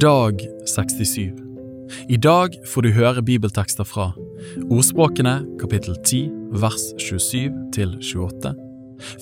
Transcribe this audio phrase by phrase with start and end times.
[0.00, 1.18] Dag 67
[2.08, 4.06] I dag får du høre bibeltekster fra
[4.72, 6.20] Ordspråkene kapittel 10
[6.62, 8.54] vers 27 til 28,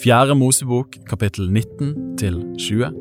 [0.05, 2.93] Fjerde Mosebok kapittel 19 til 20,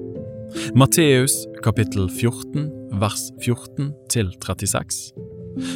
[0.73, 2.65] Matteus kapittel 14
[2.97, 5.13] vers 14 til 36,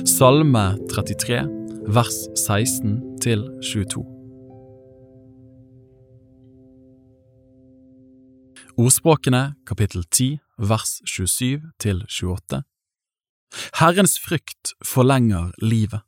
[0.10, 1.44] Salme 33
[1.86, 4.08] vers 16 til 22.
[8.82, 12.64] Ordspråkene kapittel 10 vers 27 til 28
[13.80, 16.02] Herrens frykt forlenger livet,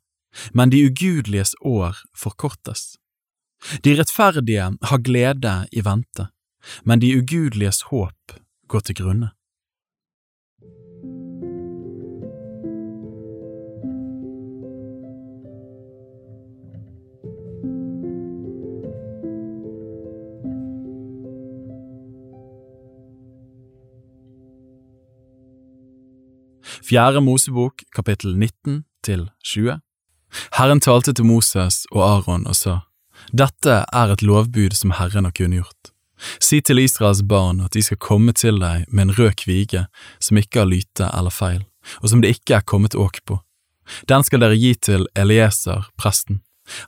[0.54, 2.96] men de ugudeliges år forkortes.
[3.84, 6.28] De rettferdige har glede i vente,
[6.84, 8.36] men de ugudeliges håp
[8.68, 9.30] går til grunne.
[26.84, 29.78] Fjerde Mosebok kapittel 19 til 20
[30.58, 32.74] Herren talte til Moses og Aron og sa,
[33.32, 35.94] Dette er et lovbud som Herren har kunngjort.
[36.44, 39.86] Si til Israels barn at de skal komme til deg med en rød kvige
[40.20, 41.62] som ikke har lyte eller feil,
[42.02, 43.40] og som det ikke er kommet åk på.
[44.04, 46.42] Den skal dere gi til Elieser, presten.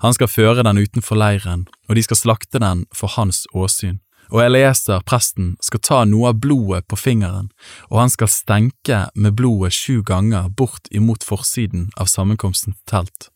[0.04, 4.42] Han skal føre den utenfor leiren, og de skal slakte den for hans åsyn og
[4.42, 7.50] Elieser, presten, skal ta noe av blodet på fingeren,
[7.90, 13.30] og han skal stenke med blodet sju ganger bort imot forsiden av sammenkomstens telt.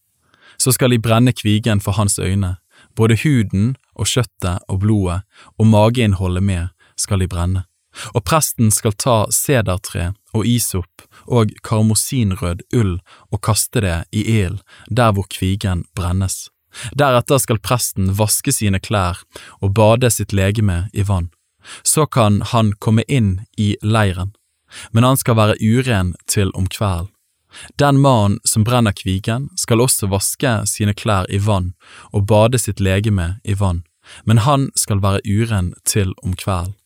[0.60, 2.56] Så skal de brenne kvigen for hans øyne,
[2.96, 5.22] både huden og kjøttet og blodet
[5.58, 6.68] og mageinnholdet med
[7.00, 7.64] skal de brenne.
[8.14, 12.98] Og presten skal ta sedertre og isop og karmosinrød ull
[13.30, 16.48] og kaste det i ilden der hvor kvigen brennes.
[16.96, 19.22] Deretter skal presten vaske sine klær
[19.60, 21.30] og bade sitt legeme i vann.
[21.82, 24.32] Så kan han komme inn i leiren,
[24.92, 27.10] men han skal være uren til om kvelden.
[27.76, 31.72] Den mannen som brenner kvigen, skal også vaske sine klær i vann
[32.14, 33.82] og bade sitt legeme i vann,
[34.24, 36.76] men han skal være uren til om kvelden.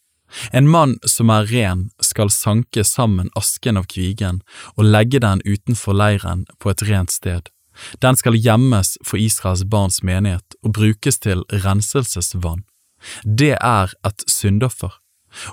[0.51, 4.41] En mann som er ren, skal sanke sammen asken av kvigen
[4.75, 7.54] og legge den utenfor leiren på et rent sted.
[8.03, 12.65] Den skal gjemmes for Israels barns menighet og brukes til renselsesvann.
[13.25, 14.93] Det er et syndoffer,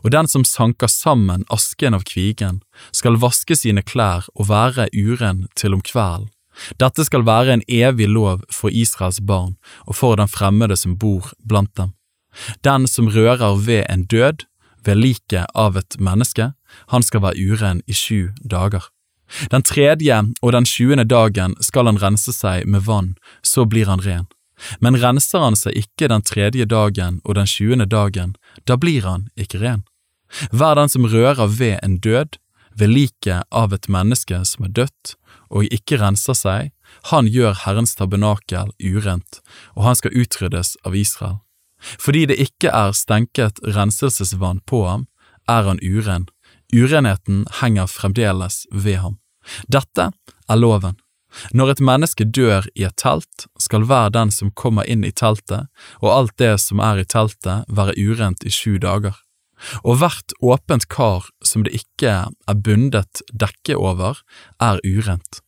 [0.04, 2.62] og den som sanker sammen asken av kvigen,
[2.94, 6.30] skal vaske sine klær og være uren til om kvelden.
[6.80, 9.56] Dette skal være en evig lov for Israels barn
[9.88, 11.94] og for den fremmede som bor blant dem.
[12.64, 14.46] Den som rører ved en død,
[14.86, 16.52] ved liket av et menneske,
[16.92, 18.84] han skal være uren i sju dager.
[19.52, 24.04] Den tredje og den tjuende dagen skal han rense seg med vann, så blir han
[24.04, 24.28] ren.
[24.80, 28.36] Men renser han seg ikke den tredje dagen og den tjuende dagen,
[28.68, 29.84] da blir han ikke ren.
[30.52, 32.38] Hver den som rører ved en død,
[32.76, 35.16] ved liket av et menneske som er dødt,
[35.52, 36.72] og ikke renser seg,
[37.12, 39.42] han gjør Herrens tabernakel urent,
[39.76, 41.42] og han skal utryddes av Israel.
[41.82, 45.08] Fordi det ikke er stenket renselsesvann på ham,
[45.50, 46.28] er han uren,
[46.76, 49.18] urenheten henger fremdeles ved ham.
[49.68, 50.12] Dette
[50.48, 50.98] er loven.
[51.56, 55.70] Når et menneske dør i et telt, skal hver den som kommer inn i teltet,
[56.04, 59.16] og alt det som er i teltet, være urent i sju dager.
[59.86, 64.20] Og hvert åpent kar som det ikke er bundet dekke over,
[64.60, 65.42] er urent.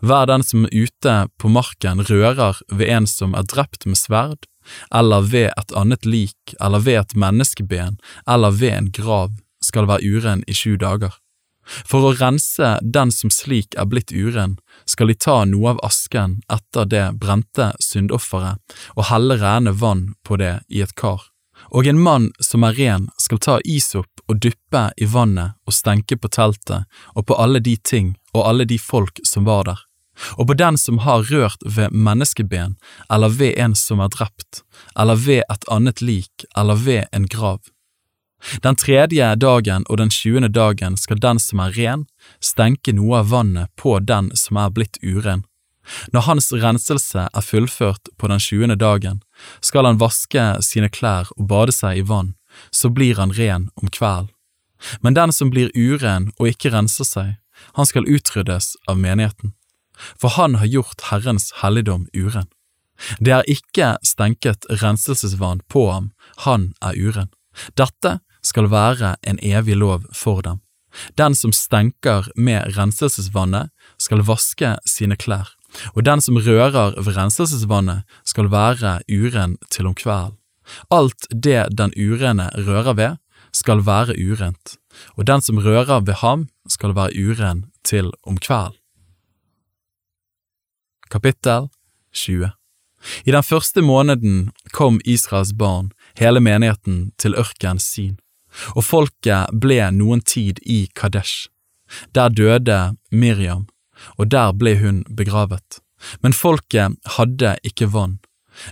[0.00, 4.46] Hver den som ute på marken rører ved en som er drept med sverd,
[4.94, 9.34] eller ved et annet lik, eller ved et menneskeben, eller ved en grav,
[9.66, 11.14] skal være uren i sju dager.
[11.66, 14.56] For å rense den som slik er blitt uren,
[14.86, 20.38] skal de ta noe av asken etter det brente syndofferet og helle rene vann på
[20.42, 21.24] det i et kar.
[21.74, 26.18] Og en mann som er ren skal ta isop og dyppe i vannet og stenke
[26.20, 29.80] på teltet og på alle de ting og alle de folk som var der.
[30.40, 32.78] Og på den som har rørt ved menneskeben,
[33.12, 34.62] eller ved en som er drept,
[34.96, 37.60] eller ved et annet lik, eller ved en grav
[38.62, 42.06] den tredje dagen og den tjuende dagen skal den som er ren,
[42.40, 45.44] stenke noe av vannet på den som er blitt uren.
[46.12, 49.20] Når hans renselse er fullført på den tjuende dagen,
[49.60, 52.34] skal han vaske sine klær og bade seg i vann,
[52.70, 54.32] så blir han ren om kvelden.
[55.00, 57.36] Men den som blir uren og ikke renser seg,
[57.78, 59.54] han skal utryddes av menigheten,
[60.20, 62.50] for han har gjort Herrens helligdom uren.
[63.20, 66.12] Det er ikke stenket renselsesvann på ham,
[66.44, 67.32] han er uren.
[67.76, 70.62] Dette skal være en evig lov for dem.
[71.18, 73.70] Den som stenker med renselsesvannet,
[74.00, 75.50] skal vaske sine klær,
[75.94, 80.38] og den som rører ved renselsesvannet, skal være uren til om kvelden.
[80.90, 83.16] Alt det den urene rører ved,
[83.52, 84.76] skal være urent,
[85.16, 88.76] og den som rører ved ham skal være uren til om kvelden.
[91.10, 91.68] Kapittel
[92.12, 92.50] 20
[93.24, 98.18] I den første måneden kom Israels barn, hele menigheten, til ørken Sin,
[98.74, 101.48] og folket ble noen tid i Kadesh.
[102.14, 103.66] Der døde Miriam,
[104.18, 105.80] og der ble hun begravet.
[106.22, 108.18] Men folket hadde ikke vann.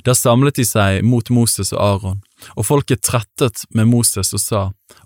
[0.05, 2.21] Da samlet de seg mot Moses og Aron,
[2.57, 4.63] og folket trettet med Moses og sa,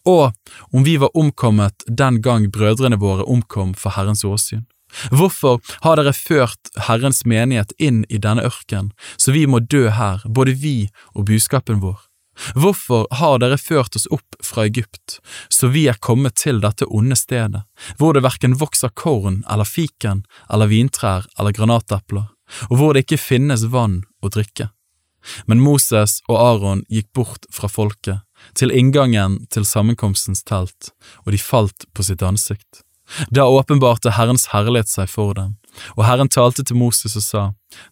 [0.06, 0.30] Å,
[0.72, 4.66] om vi var omkommet den gang brødrene våre omkom for Herrens åsyn.
[5.12, 10.22] Hvorfor har dere ført Herrens menighet inn i denne ørken, så vi må dø her,
[10.24, 10.76] både vi
[11.14, 12.07] og buskapen vår?
[12.54, 15.18] Hvorfor har dere ført oss opp fra Egypt,
[15.48, 17.64] så vi er kommet til dette onde stedet,
[17.98, 22.28] hvor det verken vokser korn eller fiken eller vintrær eller granatepler,
[22.70, 24.70] og hvor det ikke finnes vann å drikke?
[25.46, 28.22] Men Moses og Aron gikk bort fra folket,
[28.54, 30.92] til inngangen til sammenkomstens telt,
[31.26, 32.84] og de falt på sitt ansikt.
[33.34, 35.56] Da åpenbarte Herrens herlighet seg for dem,
[35.96, 37.44] og Herren talte til Moses og sa,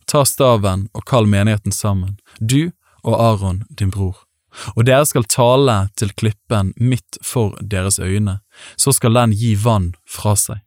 [0.06, 2.72] Ta staven og kall menigheten sammen, du
[3.02, 4.25] og Aron din bror,
[4.75, 8.41] og dere skal tale til klippen midt for deres øyne,
[8.76, 10.62] så skal den gi vann fra seg.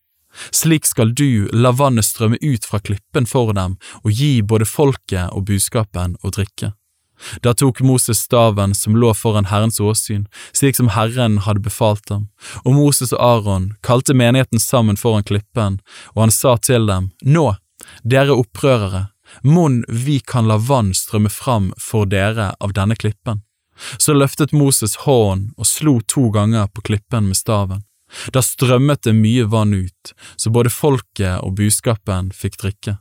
[0.54, 5.34] Slik skal du la vannet strømme ut fra klippen for dem og gi både folket
[5.34, 6.74] og buskapen å drikke.
[7.44, 12.30] Da tok Moses staven som lå foran Herrens åsyn, slik som Herren hadde befalt ham,
[12.64, 15.82] og Moses og Aron kalte menigheten sammen foran klippen,
[16.16, 17.52] og han sa til dem, Nå,
[18.04, 19.10] dere opprørere,
[19.44, 23.44] mon vi kan la vann strømme fram for dere av denne klippen.
[23.98, 27.84] Så løftet Moses hånden og slo to ganger på klippen med staven.
[28.34, 32.98] Da strømmet det mye vann ut, så både folket og buskapen fikk drikke.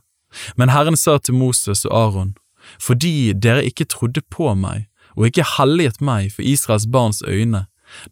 [0.55, 2.35] Men Herren sa til Moses og Aron,
[2.77, 4.85] fordi dere ikke trodde på meg
[5.17, 7.65] og ikke helliget meg for Israels barns øyne,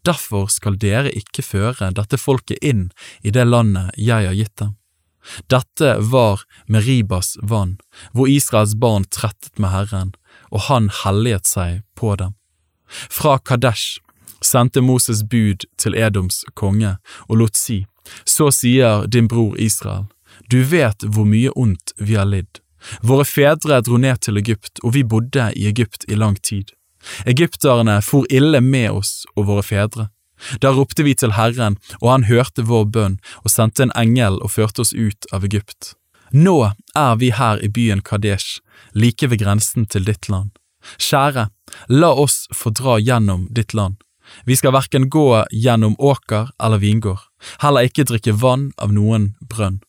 [0.04, 2.88] derfor skal dere ikke føre dette folket inn
[3.22, 4.74] i det landet jeg har gitt dem.
[5.52, 7.76] Dette var Meribas vann,
[8.12, 10.12] hvor Israels barn trettet med Herren,
[10.50, 12.37] og han helliget seg på dem.
[12.88, 14.00] Fra Kadesh
[14.44, 16.96] sendte Moses bud til Edoms konge
[17.28, 17.84] og lot si,
[18.24, 20.06] så sier din bror Israel,
[20.48, 22.60] du vet hvor mye ondt vi har lidd.
[23.02, 26.70] Våre fedre dro ned til Egypt, og vi bodde i Egypt i lang tid.
[27.26, 30.08] Egypterne for ille med oss og våre fedre.
[30.62, 34.54] Da ropte vi til Herren, og han hørte vår bønn og sendte en engel og
[34.54, 35.94] førte oss ut av Egypt.
[36.30, 38.60] Nå er vi her i byen Kadesh,
[38.94, 40.52] like ved grensen til ditt land.
[40.98, 41.48] Kjære,
[41.88, 43.98] la oss få dra gjennom ditt land.
[44.44, 47.20] Vi skal verken gå gjennom åker eller vingård,
[47.62, 49.80] heller ikke drikke vann av noen brønn.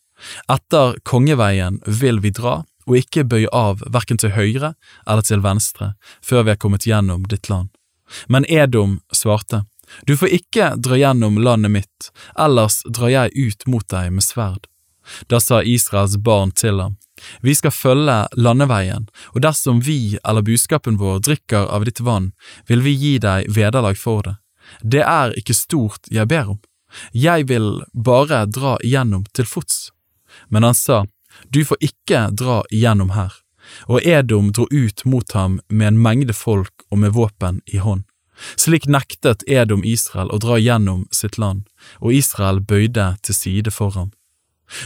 [0.52, 4.74] Etter kongeveien vil vi dra, og ikke bøye av verken til høyre
[5.06, 5.92] eller til venstre
[6.24, 7.68] før vi er kommet gjennom ditt land.
[8.26, 9.64] Men Edom svarte,
[10.06, 14.66] Du får ikke dra gjennom landet mitt, ellers drar jeg ut mot deg med sverd.
[15.26, 16.96] Da sa Israels barn til ham,
[17.40, 22.32] Vi skal følge landeveien, og dersom vi eller buskapen vår drikker av ditt vann,
[22.66, 24.36] vil vi gi deg vederlag for det.
[24.82, 26.60] Det er ikke stort jeg ber om,
[27.12, 29.90] jeg vil bare dra igjennom til fots.
[30.48, 31.06] Men han sa,
[31.48, 33.32] Du får ikke dra igjennom her.
[33.86, 38.04] Og Edom dro ut mot ham med en mengde folk og med våpen i hånd.
[38.56, 41.66] Slik nektet Edom Israel å dra gjennom sitt land,
[42.00, 44.10] og Israel bøyde til side for ham.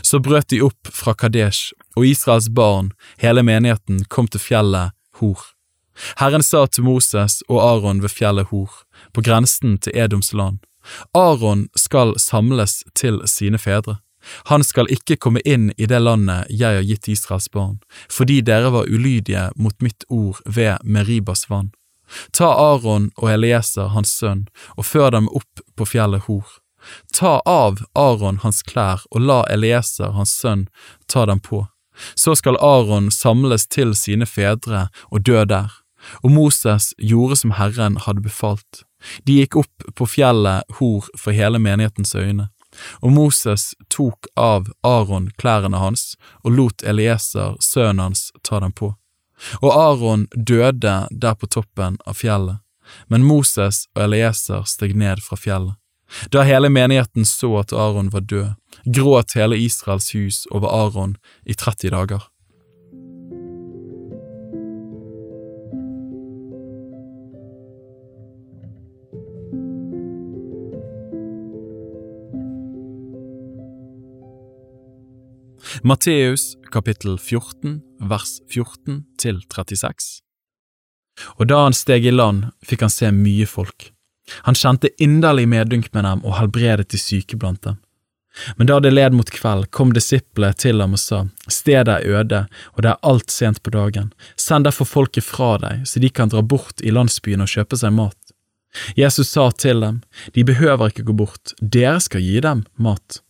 [0.02, 5.40] Så brøt de opp fra Kadesh, og Israels barn, hele menigheten, kom til fjellet Hor.
[6.18, 8.70] Herren sa til Moses og Aron ved fjellet Hor,
[9.14, 10.58] på grensen til Edoms land,
[11.12, 13.98] Aron skal samles til sine fedre.
[14.48, 18.72] Han skal ikke komme inn i det landet jeg har gitt Israels barn, fordi dere
[18.72, 21.72] var ulydige mot mitt ord ved Meribas vann.
[22.32, 24.46] Ta Aron og Elieser, hans sønn,
[24.76, 26.44] og før dem opp på fjellet Hor.
[27.12, 30.68] Ta av Aron hans klær og la Elieser, hans sønn,
[31.08, 31.64] ta dem på.
[32.14, 35.70] Så skal Aron samles til sine fedre og dø der.
[36.22, 38.82] Og Moses gjorde som Herren hadde befalt.
[39.24, 42.48] De gikk opp på fjellet Hor for hele menighetens øyne.
[43.02, 48.94] Og Moses tok av Aron klærne hans og lot Elieser, sønnen hans, ta dem på.
[49.62, 52.58] Og Aron døde der på toppen av fjellet,
[53.06, 55.78] men Moses og Elieser steg ned fra fjellet.
[56.32, 58.54] Da hele menigheten så at Aron var død,
[58.84, 61.16] gråt hele Israels hus over Aron
[61.46, 62.30] i 30 dager.
[75.84, 80.22] Matteus kapittel 14 vers 14 til 36
[81.36, 83.93] Og da han steg i land, fikk han se mye folk.
[84.48, 87.80] Han kjente inderlig medynk med dem og helbredet de syke blant dem.
[88.56, 92.40] Men da det led mot kveld, kom disiplene til ham og sa, stedet er øde,
[92.74, 96.32] og det er alt sent på dagen, send derfor folket fra deg, så de kan
[96.32, 98.18] dra bort i landsbyen og kjøpe seg mat.
[98.98, 100.00] Jesus sa til dem,
[100.34, 103.20] de behøver ikke gå bort, dere skal gi dem mat.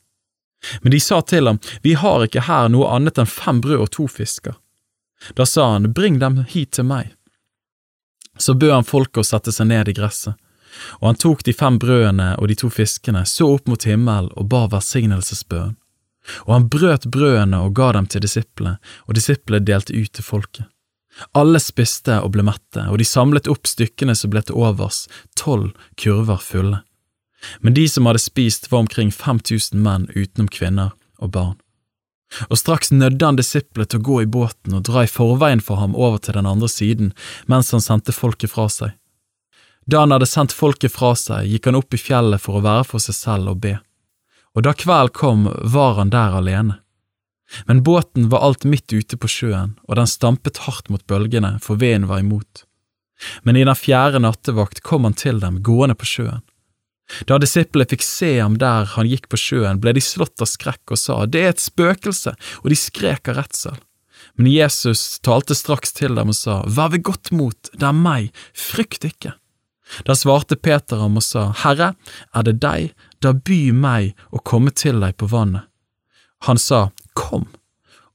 [0.80, 3.90] Men de sa til ham, vi har ikke her noe annet enn fem brød og
[3.92, 4.56] to fisker.
[5.36, 7.12] Da sa han, bring dem hit til meg.
[8.40, 10.40] Så bød han folket å sette seg ned i gresset.
[11.00, 14.48] Og han tok de fem brødene og de to fiskene, så opp mot himmel og
[14.52, 15.74] ba velsignelsesbønn.
[16.46, 18.78] Og han brøt brødene og ga dem til disiplene,
[19.08, 20.70] og disiplene delte ut til folket.
[21.36, 25.04] Alle spiste og ble mette, og de samlet opp stykkene som ble til overs,
[25.38, 26.80] tolv kurver fulle.
[27.60, 31.60] Men de som hadde spist, var omkring 5000 menn utenom kvinner og barn.
[32.48, 35.78] Og straks nødde han disiplet til å gå i båten og dra i forveien for
[35.78, 37.12] ham over til den andre siden,
[37.46, 38.96] mens han sendte folket fra seg.
[39.86, 42.86] Da han hadde sendt folket fra seg, gikk han opp i fjellet for å være
[42.88, 43.76] for seg selv og be.
[44.54, 46.78] Og da kveld kom, var han der alene.
[47.68, 51.76] Men båten var alt midt ute på sjøen, og den stampet hardt mot bølgene, for
[51.80, 52.64] vinden var imot.
[53.44, 56.42] Men i den fjerde nattevakt kom han til dem gående på sjøen.
[57.28, 60.94] Da disiplene fikk se ham der han gikk på sjøen, ble de slått av skrekk
[60.96, 63.76] og sa, det er et spøkelse, og de skrek av redsel.
[64.40, 68.32] Men Jesus talte straks til dem og sa, vær ved godt mot, det er meg,
[68.56, 69.34] frykt ikke.
[70.02, 71.92] Da svarte Peter ham og sa, Herre,
[72.34, 75.68] er det deg, da by meg å komme til deg på vannet.
[76.48, 77.46] Han sa, Kom,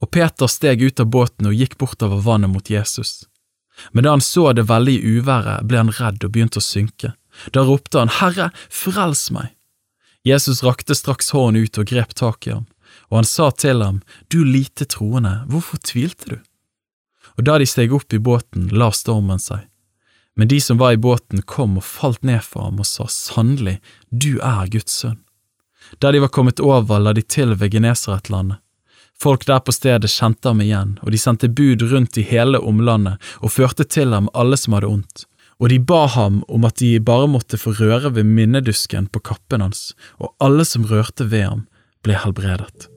[0.03, 3.24] og Peter steg ut av båten og gikk bortover vannet mot Jesus.
[3.91, 7.13] Men da han så det veldige uværet, ble han redd og begynte å synke.
[7.55, 9.55] Da ropte han, Herre, frels meg!
[10.27, 12.67] Jesus rakte straks hånden ut og grep tak i ham,
[13.07, 16.38] og han sa til ham, Du lite troende, hvorfor tvilte du?
[17.39, 19.63] Og da de steg opp i båten, la stormen seg.
[20.39, 23.81] Men de som var i båten, kom og falt ned for ham og sa, Sannelig,
[24.08, 25.17] du er Guds sønn.
[26.00, 28.62] Der de var kommet over, la de til ved Genesaretlandet.
[29.19, 33.19] Folk der på stedet kjente ham igjen, og de sendte bud rundt i hele omlandet
[33.43, 35.25] og førte til ham alle som hadde ondt.
[35.60, 39.65] Og de ba ham om at de bare måtte få røre ved minnedusken på kappen
[39.65, 39.89] hans,
[40.24, 41.67] og alle som rørte ved ham,
[42.00, 42.88] ble helbredet.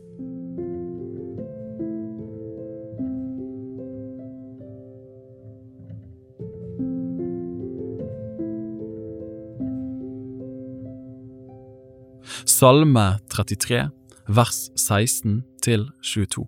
[12.62, 13.88] Salme 33,
[14.28, 16.44] vers 16 til 22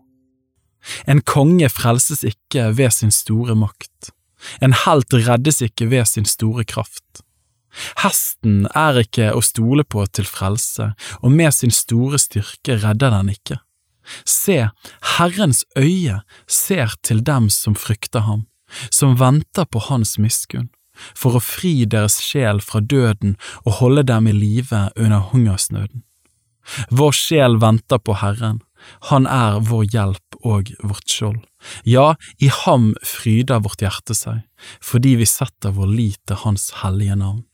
[1.10, 4.12] En konge frelses ikke ved sin store makt,
[4.62, 7.24] en helt reddes ikke ved sin store kraft.
[8.04, 13.34] Hesten er ikke å stole på til frelse, og med sin store styrke redder den
[13.34, 13.58] ikke.
[14.22, 14.68] Se,
[15.16, 18.46] Herrens øye ser til dem som frykter ham,
[18.86, 20.70] som venter på hans miskunn
[21.16, 26.04] for å fri deres sjel fra døden og holde dem i live under hungersnøden.
[26.90, 28.62] Vår sjel venter på Herren,
[29.10, 31.40] han er vår hjelp og vårt skjold.
[31.88, 34.44] Ja, i ham fryder vårt hjerte seg,
[34.84, 37.44] fordi vi setter vår lit til Hans hellige navn.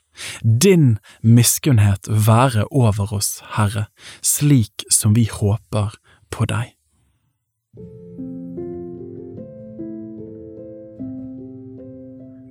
[0.42, 3.86] Din miskunnhet være over oss, Herre,
[4.22, 5.94] slik som vi håper
[6.34, 6.74] på deg.